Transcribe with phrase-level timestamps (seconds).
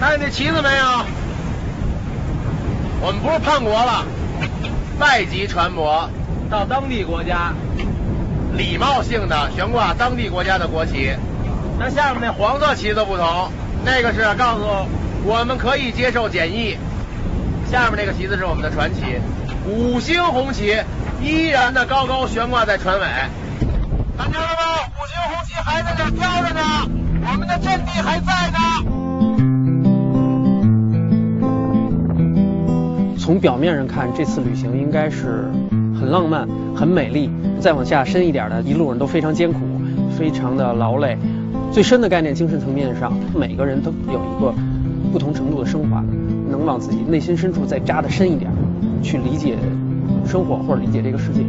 [0.00, 1.04] 看见那旗子没有？
[3.00, 4.04] 我们不是叛国了，
[4.98, 6.08] 外籍船舶
[6.48, 7.52] 到当地国家，
[8.56, 11.10] 礼貌性的悬挂当地国家的国旗。
[11.78, 13.50] 那下面那黄色旗子不同，
[13.84, 14.64] 那个是告诉
[15.24, 16.76] 我们可以接受检疫。
[17.70, 19.00] 下面那个旗子是我们的船旗，
[19.66, 20.76] 五星红旗
[21.20, 23.06] 依然的高高悬挂在船尾。
[24.16, 24.54] 看见了吗？
[24.96, 26.60] 五星红旗还在那飘着呢，
[27.30, 28.37] 我们的阵地还在
[33.28, 35.50] 从表面上看，这次旅行应该是
[36.00, 37.28] 很浪漫、很美丽。
[37.60, 39.60] 再往下深一点的，一路上都非常艰苦，
[40.16, 41.14] 非常的劳累。
[41.70, 44.54] 最深的概念，精神层面上，每个人都有一个
[45.12, 46.02] 不同程度的升华，
[46.48, 48.50] 能往自己内心深处再扎得深一点，
[49.02, 49.58] 去理解
[50.24, 51.42] 生活或者理解这个世界。